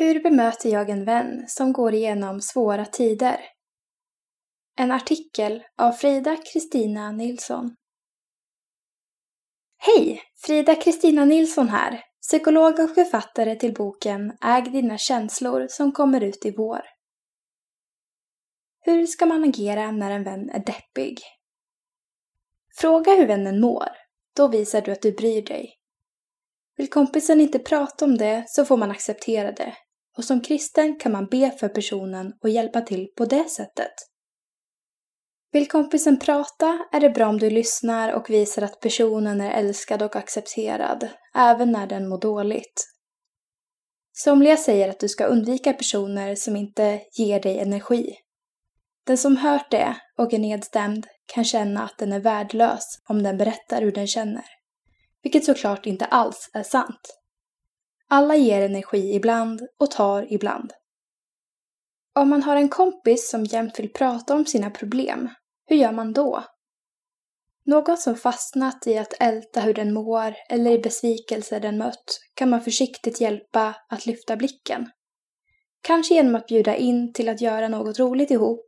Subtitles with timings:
[0.00, 3.40] Hur bemöter jag en vän som går igenom svåra tider?
[4.76, 7.76] En artikel av Frida Kristina Nilsson.
[9.78, 10.22] Hej!
[10.46, 16.46] Frida Kristina Nilsson här, psykolog och författare till boken Äg dina känslor som kommer ut
[16.46, 16.82] i vår.
[18.80, 21.18] Hur ska man agera när en vän är deppig?
[22.76, 23.88] Fråga hur vännen mår.
[24.36, 25.74] Då visar du att du bryr dig.
[26.76, 29.74] Vill kompisen inte prata om det så får man acceptera det.
[30.18, 33.92] Och som kristen kan man be för personen och hjälpa till på det sättet.
[35.52, 40.02] Vill kompisen prata är det bra om du lyssnar och visar att personen är älskad
[40.02, 42.84] och accepterad, även när den mår dåligt.
[44.12, 48.14] Somliga säger att du ska undvika personer som inte ger dig energi.
[49.06, 53.38] Den som hört det och är nedstämd kan känna att den är värdelös om den
[53.38, 54.44] berättar hur den känner.
[55.22, 57.17] Vilket såklart inte alls är sant.
[58.10, 60.72] Alla ger energi ibland och tar ibland.
[62.14, 65.28] Om man har en kompis som jämt vill prata om sina problem,
[65.66, 66.44] hur gör man då?
[67.66, 72.50] Någon som fastnat i att älta hur den mår eller i besvikelser den mött kan
[72.50, 74.90] man försiktigt hjälpa att lyfta blicken.
[75.82, 78.60] Kanske genom att bjuda in till att göra något roligt ihop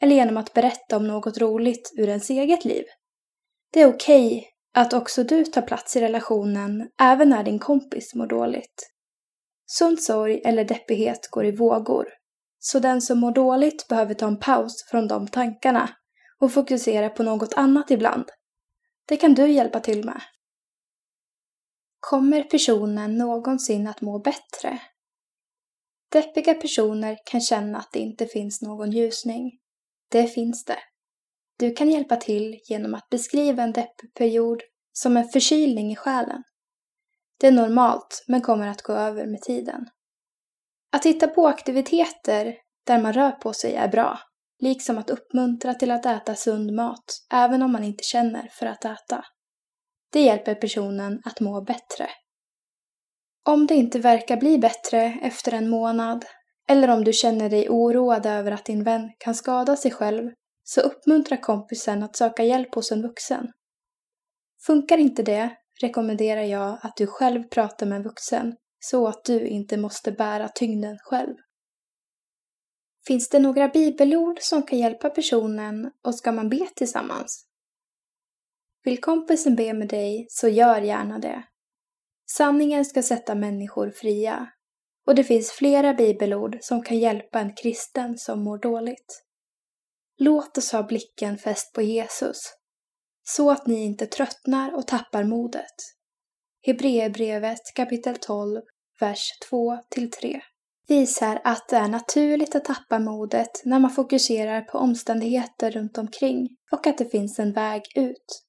[0.00, 2.84] eller genom att berätta om något roligt ur ens eget liv.
[3.72, 8.14] Det är okej okay att också du tar plats i relationen även när din kompis
[8.14, 8.92] mår dåligt.
[9.66, 12.08] Sund sorg eller deppighet går i vågor,
[12.58, 15.90] så den som mår dåligt behöver ta en paus från de tankarna
[16.38, 18.24] och fokusera på något annat ibland.
[19.08, 20.22] Det kan du hjälpa till med.
[22.00, 24.78] Kommer personen någonsin att må bättre?
[26.12, 29.50] Deppiga personer kan känna att det inte finns någon ljusning.
[30.10, 30.78] Det finns det.
[31.62, 36.42] Du kan hjälpa till genom att beskriva en deppperiod som en förkylning i själen.
[37.40, 39.86] Det är normalt, men kommer att gå över med tiden.
[40.92, 44.18] Att hitta på aktiviteter där man rör på sig är bra,
[44.58, 48.84] liksom att uppmuntra till att äta sund mat, även om man inte känner för att
[48.84, 49.24] äta.
[50.12, 52.08] Det hjälper personen att må bättre.
[53.48, 56.24] Om det inte verkar bli bättre efter en månad,
[56.68, 60.30] eller om du känner dig oroad över att din vän kan skada sig själv,
[60.64, 63.52] så uppmuntra kompisen att söka hjälp hos en vuxen.
[64.66, 69.46] Funkar inte det rekommenderar jag att du själv pratar med en vuxen så att du
[69.46, 71.34] inte måste bära tyngden själv.
[73.06, 77.46] Finns det några bibelord som kan hjälpa personen och ska man be tillsammans?
[78.84, 81.44] Vill kompisen be med dig så gör gärna det.
[82.30, 84.48] Sanningen ska sätta människor fria
[85.06, 89.24] och det finns flera bibelord som kan hjälpa en kristen som mår dåligt.
[90.18, 92.38] Låt oss ha blicken fäst på Jesus
[93.24, 95.74] så att ni inte tröttnar och tappar modet.
[96.66, 98.60] Hebreerbrevet kapitel 12,
[99.00, 100.40] vers 2-3
[100.88, 106.48] visar att det är naturligt att tappa modet när man fokuserar på omständigheter runt omkring
[106.72, 108.42] och att det finns en väg ut.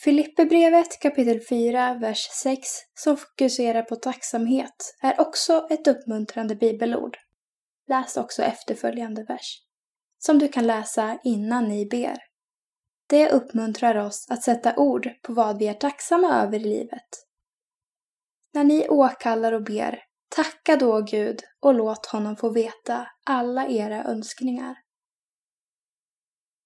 [0.00, 2.60] Filipperbrevet kapitel 4, vers 6
[2.94, 7.16] som fokuserar på tacksamhet är också ett uppmuntrande bibelord.
[7.88, 9.58] Läs också efterföljande vers,
[10.26, 12.18] som du kan läsa innan ni ber.
[13.08, 17.08] Det uppmuntrar oss att sätta ord på vad vi är tacksamma över i livet.
[18.54, 19.98] När ni åkallar och ber,
[20.36, 24.76] tacka då Gud och låt honom få veta alla era önskningar.